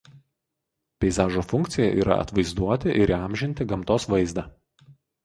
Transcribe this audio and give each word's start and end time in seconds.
Peizažo 1.03 1.43
funkcija 1.51 1.89
yra 2.05 2.17
atvaizduoti 2.23 2.97
ir 3.03 3.13
įamžinti 3.17 3.69
gamtos 3.73 4.09
vaizdą. 4.15 4.47